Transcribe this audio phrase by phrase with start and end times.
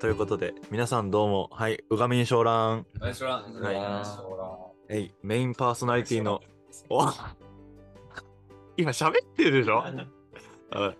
[0.00, 2.86] ということで、皆さんどうも、はい、うがみんしょうらん。
[3.00, 3.12] はい。
[3.74, 6.40] はえい、メインパーソナリティの、
[6.88, 7.06] お
[8.78, 10.96] 今喋ってるでしょうん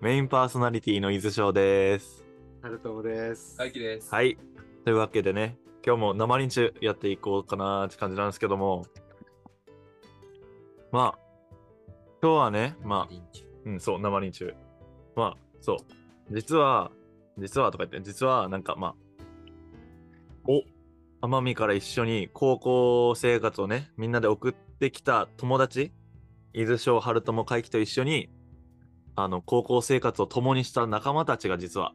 [0.00, 2.24] メインパーソナリティの伊豆翔です。
[2.62, 3.58] ハルトムです。
[3.58, 4.14] 大輝です。
[4.14, 4.38] はい。
[4.84, 8.86] というわけでね、今日も生リンチやっていこうかなって感じなんですけども、
[10.92, 11.18] まあ、
[12.22, 13.14] 今日はね、まあ、
[13.64, 13.70] う。
[13.72, 14.44] ん、そう、生リンチ
[15.16, 15.76] まあ、そう、
[16.30, 16.92] 実は、
[17.38, 18.94] 実はとか言って、実はなんかまあ、
[20.44, 20.62] お
[21.26, 25.92] 奄美から一緒に高校生活をね、みんなで送ってきた友達、
[26.52, 28.30] 伊豆翔春友海輝と一緒に、
[29.16, 31.92] あの、高校生活を共にした仲間たちが実は、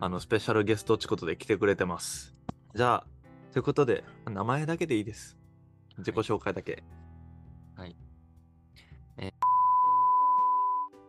[0.00, 2.34] あの、スペシャルゲストってことで来てくれてます。
[2.74, 3.06] じゃあ、
[3.52, 5.36] ということで、名前だけでいいです。
[5.98, 6.82] 自己紹介だけ。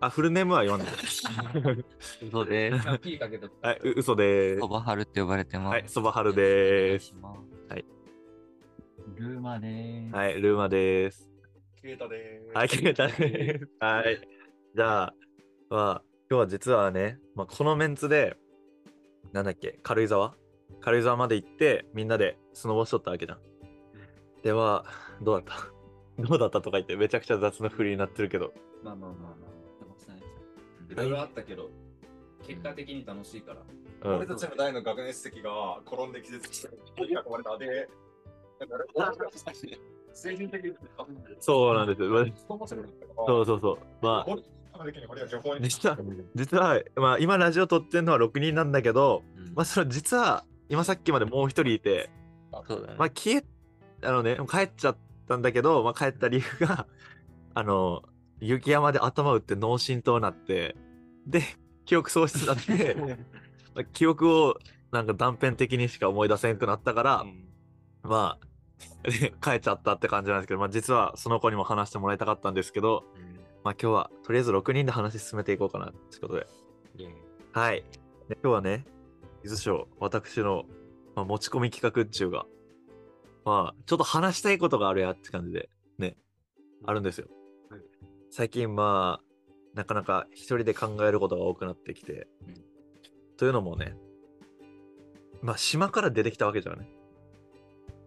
[0.01, 0.87] あ、フルネームは言わない。
[2.31, 2.99] そうです。
[3.01, 5.73] P かけとはい、う嘘でーそばはるって呼ばれてます。
[5.73, 7.13] はい、そばはるでーす。
[7.69, 7.85] はい。
[9.15, 10.15] ルーマでーす。
[10.15, 11.29] はい、ルーマでーす。
[11.81, 12.57] ケイタでーす。
[12.57, 13.69] はい、決めたでーす。
[13.79, 14.27] はい。
[14.75, 15.13] じゃあ、
[15.69, 18.37] まあ、今日は実はね、まあ、このメンツで、
[19.33, 20.35] なんだっけ、軽井沢？
[20.79, 23.39] 軽井沢まで行って、みんなでスノボしとったわけじゃん。
[24.41, 24.83] では、
[25.21, 25.71] どうだった？
[26.27, 28.53] どうだったとか言って、めちゃくちゃ雑な振りになってるけど。
[28.83, 29.50] まあまあまあまあ。
[30.91, 31.69] いろいろあったけど、
[32.47, 33.61] 結果的に楽しいから。
[33.61, 37.87] うん俺たちの代の学年席が転んで気絶して、囲まれたで、
[38.59, 38.85] だから、
[40.13, 40.73] 精神的に、
[41.39, 42.09] そうなんですよ。
[42.09, 42.25] まあ
[43.27, 43.77] そうそうそうそう。
[44.01, 44.41] まあ、俺
[44.85, 45.97] の時に俺は情報に実は、
[46.35, 52.09] 実は、まあ、今ラジオ撮ってんのは6人なんだけど、うんまあ、その実は、今さっきまでもう一人いて、
[52.67, 52.95] そうだね。
[52.97, 53.43] まあ、消え、
[54.03, 56.87] あのね、帰っちゃったんだけど、まあ、帰った理由が、
[57.53, 58.03] あの、
[58.41, 60.75] 雪山で頭打って脳震盪になって、
[61.27, 61.43] で、
[61.85, 62.95] 記憶喪失になって、
[63.75, 64.57] まあ記憶を
[64.91, 67.25] なんか断片的にしか思い出せんくなったから、
[68.03, 73.03] まあ、で 帰っちゃったって感じなんですけど、まあ、実はその子にも話してもらいたかったんですけど、
[73.63, 76.47] まあ、今日はとりあえず6人で話進めていこうかなってことで。
[77.53, 77.83] はい。
[78.27, 78.85] で今日はね、
[79.43, 80.65] 伊豆賞、私の、
[81.15, 82.45] まあ、持ち込み企画っちゅうが、
[83.45, 86.17] まあ、ちょっと話したいことがあるやって感じで、ね、
[86.85, 87.40] あるんですよはい。
[88.31, 89.23] 最近、まあ、
[89.75, 92.53] なかなか一人で考えることが多くなってきて、うん
[93.37, 93.95] というのもね、
[95.41, 96.87] まあ、島から出てきたわけじゃんね。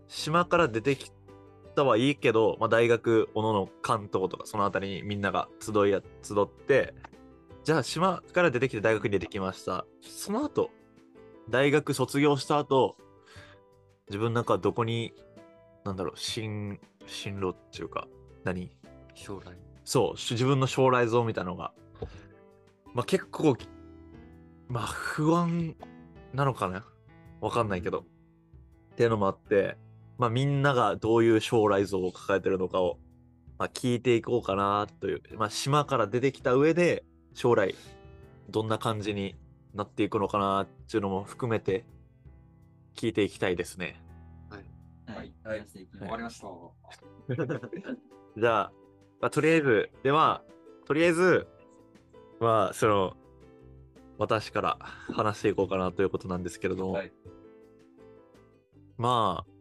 [0.06, 1.10] 島から出てき
[1.74, 6.94] たはいいけど、まあ、大学、小野の関東とか、そのあたりにみんなが集いや、集って、
[7.64, 9.84] じゃあ島から出てきて大学に出てきました。
[10.02, 10.70] その後、
[11.50, 12.96] 大学卒業した後、
[14.08, 15.14] 自分なんかどこに、
[15.84, 18.06] なんだろう、進、進路っていうか、
[18.44, 18.70] 何？
[19.14, 19.58] 将来。
[19.84, 21.72] そう、し自分の将来像みたいなのが、
[22.94, 23.56] まあ結構、
[24.68, 25.76] まあ不安
[26.32, 26.84] なのかな？
[27.40, 28.00] わかんないけど。
[28.00, 29.76] っていうのもあって、
[30.18, 32.98] まあみんながどういう将来像を抱えてるのかを、
[33.58, 37.74] まあ聞いていこうかなという、まあ島から出てきた上で、将来
[38.48, 39.34] どんな感じに
[39.74, 41.84] なっていくのかなっていうのも含めて、
[42.94, 44.00] 聞いていきたいですね。
[44.48, 44.64] はい。
[45.16, 46.48] はいやっていきわかりました。
[48.40, 48.72] じゃあ、
[49.20, 50.42] まあ、とりあえず、では、
[50.86, 51.46] とりあえず、
[52.40, 53.16] まあ、その、
[54.18, 54.78] 私から
[55.12, 57.12] 話していこうかなということなんですけれども、はい。
[58.96, 59.54] まあ、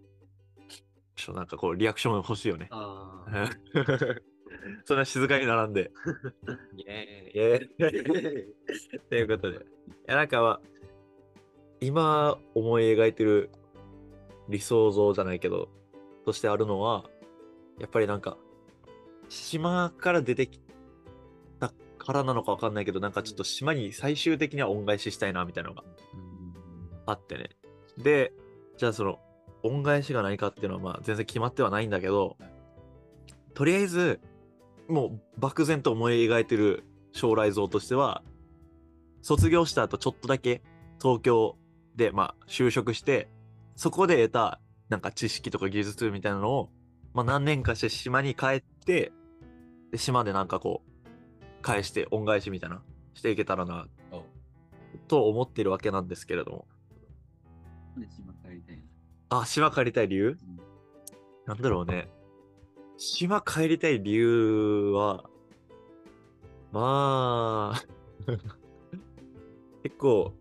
[1.16, 2.68] ちょっとなんかこう、リアクション欲しいよね。
[2.72, 3.26] あ
[4.86, 5.92] そんな静かに並んで。
[6.78, 8.50] イ エイエー
[9.00, 9.58] イ ということで。
[9.58, 9.60] い
[10.08, 10.62] や、なんかは、
[11.80, 13.50] 今思い描いてる
[14.50, 15.70] 理想像じゃないけど、
[16.26, 17.10] としてあるのは、
[17.80, 18.38] やっぱりなんか、
[19.34, 20.60] 島から出てき
[21.60, 25.84] たからなのかわかんないけど、なんかちょっと島に最終的には恩返ししたいな、みたいなのが
[27.06, 27.50] あってね。
[27.98, 28.34] で、
[28.78, 29.20] じゃあその、
[29.64, 32.38] 恩返しが何かっていうのはまあ全然決まってはないんだけど、
[33.54, 34.20] とりあえず、
[34.88, 38.24] もう漠然と思い描いてる将来像としては、
[39.22, 40.62] 卒業した後ちょっとだけ
[41.02, 41.56] 東京
[41.96, 43.30] でまあ就職して、
[43.76, 44.60] そこで得た
[44.90, 46.70] なんか知識とか技術みたいなのを、
[47.14, 49.14] まあ何年かして島に帰って、
[49.94, 52.82] で島でなんかこう、返して恩返しみたいな、
[53.14, 54.24] していけたらな、お
[55.08, 56.68] と思ってるわけなんですけれども。
[57.96, 58.08] ーイ。
[58.08, 58.84] で、島帰りたいな。
[59.42, 60.38] あ、島帰りたい理由？
[61.46, 62.10] なんだろうね。
[62.98, 65.30] 島帰りたい理由は、
[66.72, 67.84] まあ、
[69.84, 70.34] 結構、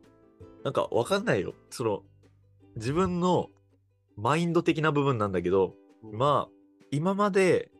[0.64, 1.52] なんかわかんないよ。
[1.68, 2.04] その、
[2.76, 3.50] 自分の
[4.16, 5.74] マインド的な部分なんだけど、
[6.10, 6.52] まあ、
[6.90, 7.70] 今まで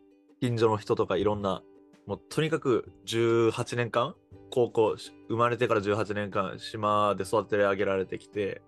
[0.43, 1.63] 近所の人とかいろんな、
[2.05, 4.17] もうとにかく18年間
[4.51, 8.61] 高校、し生まれてから18年間、島で育て上げられてきて、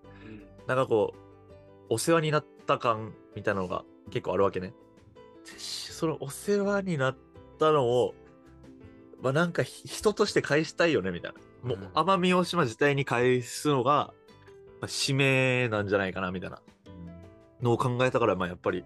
[0.67, 1.17] なんかこう、
[1.89, 4.73] お世話になった感みたいなのが結構あるわけね。
[5.43, 7.17] そのお世話になっ
[7.59, 8.15] たのを、
[9.21, 11.75] まあなんかひ人として返したいよねみたいな。
[11.75, 14.13] もううん奄美大島自体に返すのが、
[14.79, 16.61] まあ、使命なんじゃないかなみたいな。
[17.61, 18.85] のを考えたから、まあやっぱり、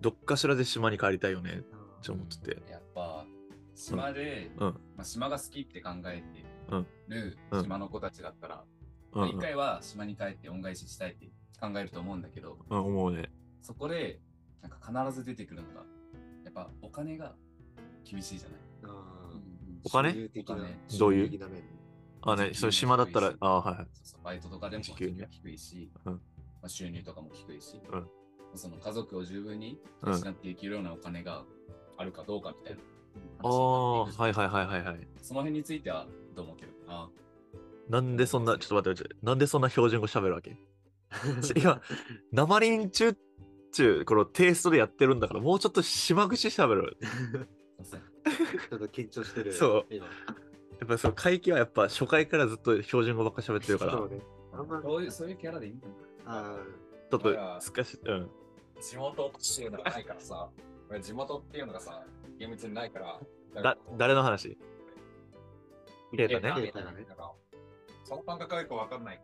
[0.00, 1.62] どっかしらで島に帰りたいよね
[2.00, 2.70] って思ってて。
[2.70, 3.26] やっぱ
[3.74, 4.68] 島で、うん。
[4.68, 7.62] まあ、島が好きって考えてうんるうん。
[7.62, 8.64] 島の子たちだったら、
[9.12, 9.28] うん、うん。
[9.30, 11.30] 一回は島に帰って恩返ししたいって
[11.60, 13.30] 考えると思うんだけど、うん、思うね。
[13.62, 14.20] そこで
[14.62, 14.78] なんか
[15.08, 15.84] 必ず出てくるのが、
[16.44, 17.34] やっぱお金が
[18.04, 18.58] 厳しいじゃない？
[19.84, 20.12] お金？
[20.12, 20.68] 収入的なお金。
[20.98, 21.40] どういう？
[22.22, 23.86] あ、ね、それ島だったら、あはいはい。
[23.92, 25.28] そうそうバイトとかでも時給ね。
[25.30, 26.12] 低いし、うん。
[26.14, 26.20] ま
[26.64, 28.06] あ、収入とかも低いし、うん。
[28.56, 30.12] その家族を十分にうん。
[30.12, 31.44] 養っていけるようなお金が
[31.98, 32.80] あるかどうかみたいな
[33.42, 35.08] ああ、はいはいはいはいはい。
[35.20, 36.56] その辺についてはどう思う？
[36.56, 37.10] けどな。
[37.88, 40.56] なんでそんな、ちょっと待って待って、なんでそんな標準語喋るわけ？
[41.56, 41.80] 今、
[42.32, 43.18] 生リンチュっ
[43.72, 46.96] ちゅう、このテイストでやってるんだから、もうちょっと島口喋る。
[48.70, 49.52] ちょっと緊張してる。
[49.52, 50.06] そう今。
[50.06, 50.10] や
[50.84, 54.20] っぱりその会期はやっぱ初回からずっと標準語ばっか喋ってるから、ちょそうね。
[54.52, 55.92] あんまそういうそういうキャラでいいんだよ
[56.26, 56.56] あ
[57.06, 58.30] っと少し、うん。
[58.80, 60.67] 地元っていうのがないからさ、俺
[61.00, 62.02] 地元っていうのがさ、
[62.38, 64.56] 厳密にないから、だ、誰の話？
[66.16, 66.62] ケータね。
[66.62, 67.06] ケータがね
[68.04, 69.20] その感覚がよくわかんない。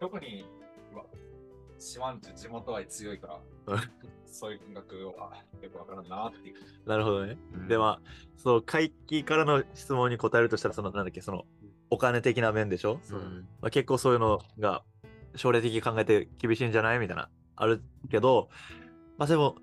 [0.00, 0.44] 特に、
[0.92, 1.04] うわ、
[1.78, 3.82] 四万十地元愛強いかうんら、
[4.26, 6.56] そういう感覚はよくわからんなっていう。
[6.88, 7.38] なるほどね。
[7.68, 11.44] で、まあ、そう、会期からの質問に答えるとしたら、その、なんだっけ、その、
[11.90, 13.42] お金的な面でしょ、そうだね。
[13.60, 14.82] まあ、結構そういうのが
[15.36, 16.98] 将来的に考えて厳しいんじゃない？
[16.98, 18.48] みたいな、あるけど、
[19.18, 19.56] まあでも、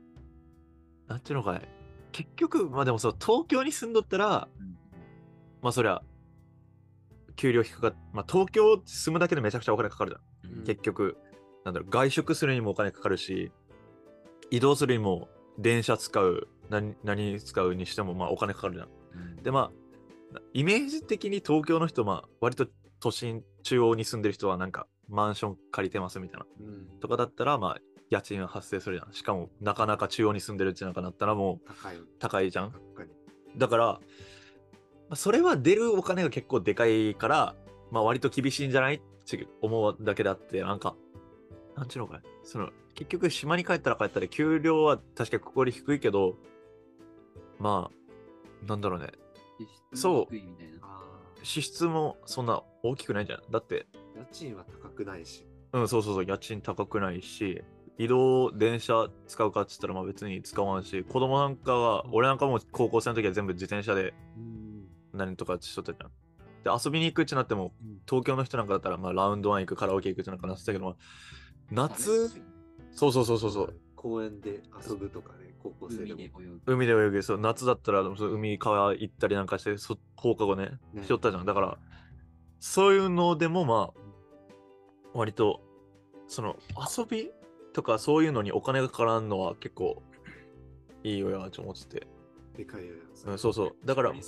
[1.10, 1.68] なんていうのかね、
[2.12, 4.48] 結局、まあでもそう、東京に住んどったら、
[5.62, 6.02] まあそりゃ、
[7.36, 10.60] 給料低かまあ東京住むだけでめちゃくちゃお金かかるじゃん。
[10.60, 11.18] うん結局、
[11.66, 13.52] なんだろう、外食するにもお金かかるし、
[14.52, 18.90] 移動するにも電車使う、何何使うにしてもまあお金かかるじゃん。
[19.44, 19.72] でま
[20.36, 22.68] あイメージ的に東京の人まあ割と
[23.00, 27.00] 都心中央に住んでる人はなんかマンション借りてますみたいなうん。
[27.00, 27.78] とかだったらまあ
[28.10, 31.98] 家賃は発生するじゃんしかもなかなか中央に住んでるってなんかなったらもう高い。
[32.20, 32.74] 高いじゃん。
[33.58, 34.00] だから、ま
[35.12, 37.56] あ、それは出るお金が結構でかいから
[37.92, 38.96] まあ割と厳しいんじゃない？
[38.96, 40.96] って思うだけであってなんか
[41.76, 46.36] なんちゅうのかなその結局島に帰ったら帰ったら給料は確かにここより低いけど
[47.60, 49.08] まあなんだろうね
[49.94, 50.36] そう
[51.44, 53.42] 支出もそんな大きくないじゃん。
[53.50, 54.20] だって、あ。
[54.20, 55.48] 家賃は高くないし。
[55.72, 57.64] うん、そうそうそう、家賃高くないし、
[58.00, 64.88] 移動、電車使うかっつったらまあ別に使わんし、子供なんかは、俺なんかも高校生の時は全部自転車でうん。
[65.14, 66.10] 何とかしとったじゃん。
[66.64, 70.96] で、遊びに行くってなっても、うん東京の人なんかだったら、まあラウンドワン行く、カラオケ行くってなんかなってたけど、まあ、
[71.72, 72.30] 夏、
[72.92, 76.24] そうそうそうそうそう、公園で遊ぶとかね、高校生でも海で。
[76.24, 76.30] 泳
[76.66, 76.74] ぐ。
[76.74, 81.46] 海で泳ぐ、そう夏だったらそう海川行ったりなんかして、そ放課後ね、ねしとったじゃん。
[81.46, 81.78] だから、
[82.60, 84.02] そういうのでもまあ、
[85.14, 85.62] 割と、
[86.28, 86.56] その
[86.98, 87.30] 遊び
[87.74, 90.02] とかそういうのにお金がかからんのは結構
[91.04, 92.08] いいよやと思ってて。
[92.58, 92.96] でかいよ。
[93.26, 93.76] うん、そうそう。
[93.86, 94.22] だから、うん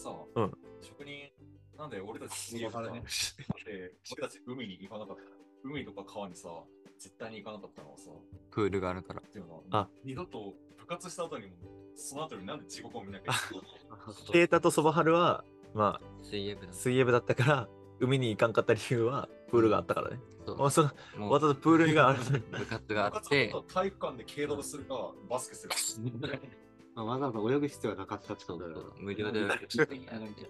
[0.81, 1.29] 職人、
[1.77, 3.03] なんで俺たち水泳からね、
[3.65, 5.23] で俺たち海に行かなかった。
[5.63, 6.49] 海とか川にさ、
[6.97, 8.09] 絶対に行かなかったのはさ、
[8.51, 9.21] プールがあるから。
[9.21, 11.53] っていうのはあ二度と部活した後にも、
[11.95, 16.73] その後になんで地獄を見なきゃいけないケイ タとソバハルは、ま水泳部だあ、。
[16.73, 20.19] 水泳部だったから、海に行かんかった理由は、プールがあったからね。
[20.45, 22.19] そうまあ、その、もうわざとプールがある。
[22.51, 25.67] 部活があっての、体育館で軽泥するか、バスケす
[26.01, 26.39] るか。
[26.95, 30.45] まあわざわざ泳ぐ必要はなかったってことだよそうそう無料で泳ぐ人にやって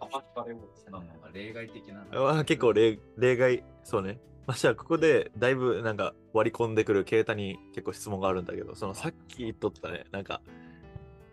[0.00, 2.06] ハマったれをなんか例外的な。
[2.12, 4.18] まあ、結構例例外、そうね。
[4.46, 10.40] まあ、じゃあ、ここでだいぶなんか割り込んでくるケイタに結構質問があるんだけど、そのさっき言っとったね、なんか、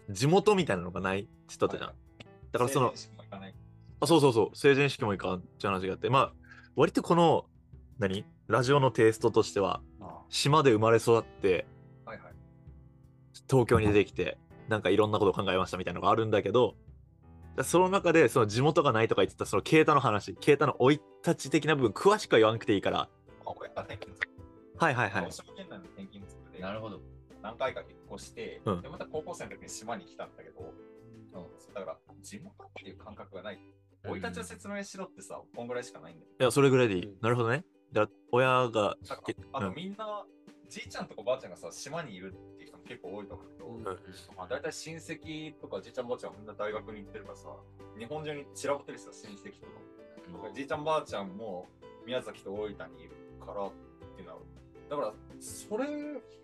[0.09, 1.93] 地元みたいなのがないって言っとったじゃん。
[2.51, 3.55] だからその、成人式も行かない
[3.99, 6.33] あそうそうそう、成人式もいかんって話があって、まあ、
[6.75, 7.45] 割とこの、
[7.99, 8.25] 何？
[8.47, 11.65] ラジオのテイストとしては、あ島で生まれ育って、
[12.05, 12.33] あはいはい。
[13.49, 14.37] 東京に出てきて、
[14.67, 16.75] なんかいろんなことを考えましたみたいなのがあるんだけど、
[17.63, 23.07] その中でその地元がないとか言ってたそのケイタの話、ケイタの生い立ち的な部分、詳しくは言わなくていいから。
[23.45, 25.29] はいはいはい
[26.59, 26.99] なるほど。
[27.41, 30.73] 何回か結婚して、うんでまた高校生の時に島に来たんだけど、
[31.75, 33.59] だから地元っていう感覚がない。
[34.03, 36.31] 生い立ちを説明しろってさ、こんぐらいしかないんだよ。
[36.39, 37.05] いや、それぐらいでいい。
[37.05, 37.63] うんなるほどね。
[37.91, 38.97] だから親が、
[39.51, 40.25] あとうんみんな、
[40.67, 43.83] じいちゃんとかばあちゃんがさ、島にいるっていう人も結構多いと思うけど、うん
[44.35, 47.49] まあ、大体親戚とかじいちゃんばあちゃんはみんな大学に行ってるからさ、
[47.97, 49.65] 日本中に散らばってる人は親戚と
[50.39, 50.51] か。
[50.53, 51.67] じいちゃんばあちゃんも
[52.05, 53.71] 宮崎と大分にいるからっ
[54.15, 54.39] ていうのは、
[54.89, 55.85] だからそれ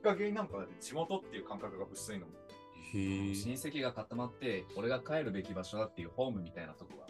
[0.04, 2.26] が原因なんかな地元っていう感覚が薄いの。
[2.26, 3.36] へえ。
[3.36, 7.08] 親戚が固まって、俺が帰るべき場所だっていうホームみたいなとこが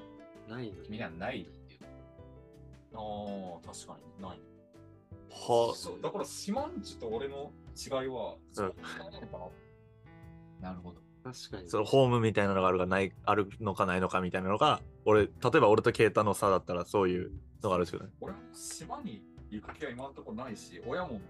[0.49, 1.81] ないの君にはないっていう。
[2.95, 4.39] ああ、確かにない。
[5.29, 9.37] はそうだから、島んじと俺の違いは、そうなのか
[10.61, 10.69] な。
[10.69, 10.99] なるほど。
[11.23, 11.69] 確かに。
[11.69, 18.09] そのホームみたいなのがあるかない、あるのかないのかみたいなのが、俺、例えば俺とケイタの差だったらそういうのがあるんですよね。
[18.19, 21.21] 俺も島に行く気は今のところないし、親も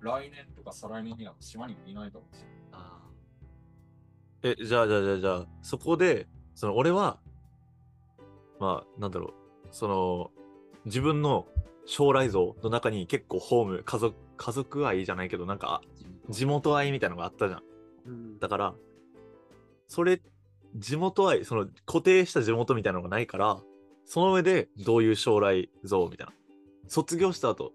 [0.00, 2.44] 来年とか再来年には島にもいないと思うし。
[2.72, 3.00] あ
[4.42, 7.18] え、じゃあじゃあじゃあじゃあ、そこで、その俺は、
[8.58, 9.32] まあ、なんだろう、
[9.70, 10.30] その、
[10.84, 11.46] 自分の
[11.86, 15.82] 将来像の中に結構ホーム、家族、家族愛じゃないけど、なんか、
[16.28, 17.60] 地元愛みたいなのがあったじゃん。
[17.60, 17.62] ー
[18.06, 18.38] うん。
[18.38, 18.74] だから、
[19.86, 20.20] それ、
[20.76, 23.60] 地元愛、その固定した地元みたいなのがないから、
[24.04, 26.32] その上でどういう将来像みたいな。
[26.86, 27.72] 卒業した後、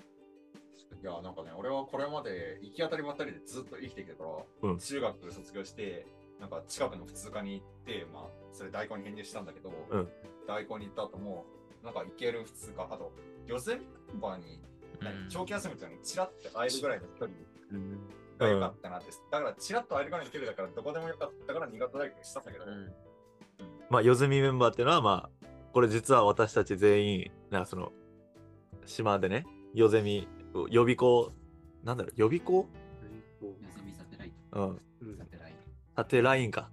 [1.04, 4.80] いや、なんかね、俺はこれまで行き当たりばったりでずっと生きてきてから、うん。
[4.80, 6.08] 中学卒業して、
[6.44, 10.10] なんか近くの普通科に行って、まあ、それ大根に編入したんだけど、うん。
[10.46, 11.46] 大根に行った後も、
[11.82, 13.14] なんか行ける普通科、あと、
[13.48, 13.86] 予選メ
[14.18, 14.62] ンバーに、
[15.00, 17.38] 何長期休みとかにチラッて会えるぐらいの距離
[18.38, 22.66] が良かったなって、だからチラッと会えるぐらいの距離だから、どこでもよかったから新潟大学にしたんだけど、
[23.90, 27.94] まあ、夜住みメンバーっていうのは、まあ、これ実は私たち全員、なんかその、
[28.86, 30.28] 島でね、夜ゼミ、
[30.70, 31.32] 予備校、
[31.86, 32.68] なんだろう、予備校
[33.40, 34.64] こ休みサテライうん。
[34.64, 34.93] ううん
[35.96, 36.70] 縦ラインか。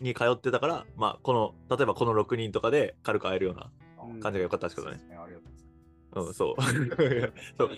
[0.00, 3.70] に通ってたから、まあ、この、例えばこの6人とかで軽く会えるような
[4.04, 5.00] うん感じが良かったですけどね。
[5.10, 6.54] ありがとうございます。
[6.54, 6.62] うん、そう。
[7.58, 7.70] そう。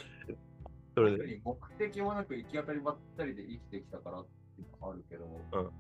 [0.94, 4.26] それで、目的もなく行き当たりばったりで生きてきたからっ
[4.56, 5.70] ていうのはあるけど、うん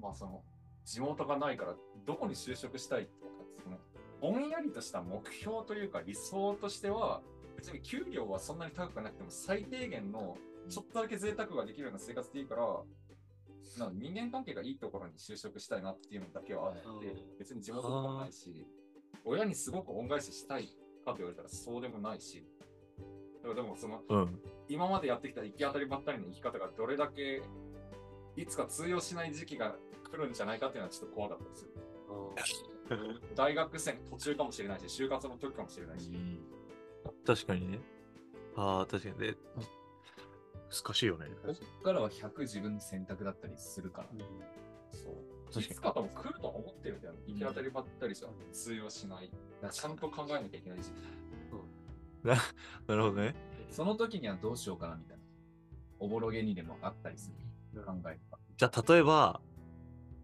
[0.00, 0.42] まあその
[0.84, 1.74] 地元がないから
[2.06, 3.78] どこに就職したいとかその
[4.20, 7.22] ぼんやりとした目標というか理想としては
[7.56, 10.36] 別に給料はそんなに高くなくても最低限の
[10.68, 12.62] ちょっとだけ贅沢ができるような生活でいいから
[13.78, 18.66] なんか人間関係がいいところに就職したいなっていうのだけはあってうん別に地元とないし
[19.24, 20.66] 親にすごく恩返ししたい
[21.04, 22.44] かと言われたらそうでもないし
[23.42, 24.40] でもでもそのうん。
[24.68, 27.42] 今までやってきた行き当たりばったりの生き方がどれだけ
[28.36, 29.76] いつか通用しない時期が
[30.10, 31.66] 来るんじゃないかっていうのはちょっと怖かったです。
[33.34, 36.10] 大学生の途中かもしれないし、就活の時かもしれないし。
[37.26, 37.80] 確かにね。
[38.56, 39.34] ああ、確かにね。
[40.70, 41.26] 難しいよね。
[41.44, 44.08] こっからは100自分の選択だったりするから。
[44.92, 45.14] そう。
[45.46, 49.30] 確かにいつか多分来るとは思ってるけど、行き当たりばったりじゃ通用しない。
[49.70, 50.92] ちゃんと考えなきゃいけないし。
[52.24, 52.34] な
[52.96, 53.34] るほどね。
[53.70, 55.22] その時にはどうしようかなみたいな。
[55.98, 57.32] おぼろげにでもあったりす
[57.72, 58.18] る考え。
[58.56, 59.40] じゃあ、例えば、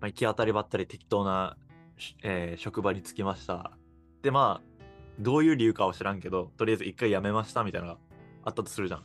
[0.01, 1.57] まあ、行き当たりばったり適当な、
[1.99, 3.77] しえー職場に就きました。
[4.23, 4.83] で、まあ、
[5.21, 8.01] どういう理由かは知らんけど、とりあえず一回辞めましたみたいなのが
[8.45, 9.05] あったとするじゃん。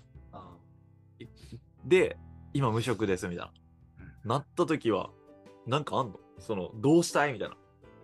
[1.88, 2.18] あで、
[2.54, 3.46] 今無職ですみたい
[4.26, 4.36] な。
[4.36, 5.10] なった時は、
[5.66, 6.20] なんかあんの？
[6.40, 7.34] その、どうしたい？
[7.34, 7.56] みたいな。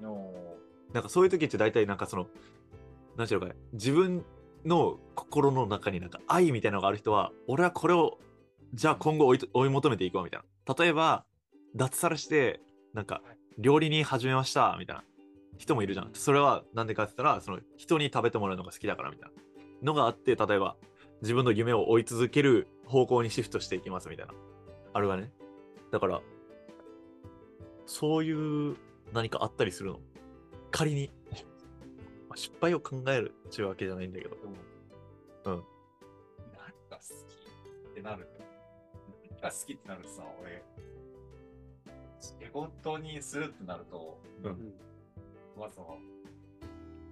[0.02, 0.34] の
[0.94, 2.28] なんかそういう時って大体なんかその、
[3.18, 4.24] なんていうのかね、自分
[4.66, 8.20] の心の中になんか愛みたいなのがある人は、俺はこれを、
[8.74, 10.75] じゃあ今後追いと追い求めていこうみたいな。
[10.75, 11.25] 例えば、
[11.75, 12.62] 脱サラして、
[12.94, 13.22] なんか、
[13.58, 15.04] 料理人始めましたみたいな。
[15.56, 16.10] 人もいるじゃん。
[16.13, 19.36] それはなんでかって言ったら、その人に食べてもらうのが好きだからみたいな。
[19.84, 20.75] のがあって、例えば、
[21.24, 24.34] 自分の夢を追い続ける方向にシフトしていきますみたいな。
[24.92, 25.32] あるがね。
[25.89, 26.22] だから、
[27.86, 28.75] そういう
[29.13, 30.00] 何かあったりするの？
[30.70, 31.13] 仮に、
[32.27, 34.36] まあ失敗を考えるっていうわけじゃないんだけど。
[35.46, 38.27] 何が好きってなる。
[39.32, 40.62] 何が好きってなるとさ、俺、
[42.20, 44.50] 仕事にするってなると、う。
[44.50, 44.74] うんん
[45.58, 46.00] まずその、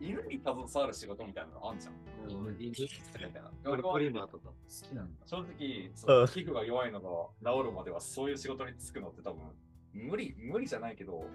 [0.02, 1.94] 犬に携わる仕事みたいなのあんじゃん。
[1.94, 3.52] うんみたいな。
[3.64, 4.50] トリマーとか。
[4.50, 4.54] 好
[4.90, 5.28] きなんだ。
[5.28, 9.42] 正直、皮膚が弱いのが治るまではそういう仕事に就くのって多分、
[9.94, 11.26] 無理、無理じゃないけど、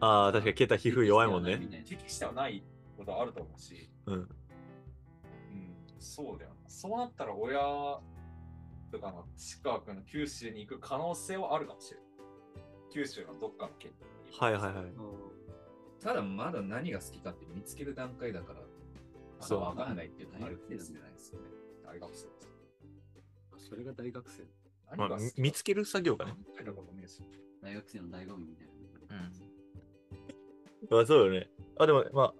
[0.00, 1.58] ああ、確かにケイタ皮膚弱いもんね。
[1.86, 2.62] 適してはない
[2.96, 4.14] ことはあると思うし、うん。
[4.14, 4.28] うん、
[6.00, 6.56] そうだよな。
[6.68, 7.60] そうなったら親
[8.90, 12.08] とかの近くの九州に行く可能性はあるかもしれない。
[12.92, 14.38] 九州のどっかの県に。
[14.38, 14.84] はいはいはい。
[16.02, 18.60] ただまだ何が好きかって見つける段階だから、
[19.40, 21.46] まだわかんないっていうのもあるかもしれないですよね。
[21.84, 22.30] 大学生で
[23.58, 23.68] す。
[23.68, 24.44] それが大学生。
[24.96, 26.34] まあ、見つける作業がね。
[27.62, 29.30] 大学生の醍醐味みたいな。
[30.90, 31.50] まあそうよね。
[31.78, 32.34] あ、でもまあ、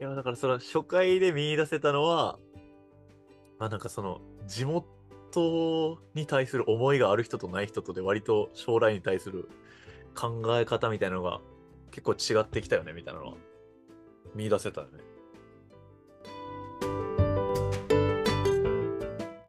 [0.00, 2.38] いやだからその初回で見出せたのは、
[3.58, 4.86] まあなんかその地元
[5.36, 9.48] 事に対する思いがある人とない人とで割と将来に対する
[10.14, 11.40] 考え方みたいなのが
[11.90, 13.34] 結構違ってきたよねみたいなのは
[14.34, 15.15] 見出せたよね。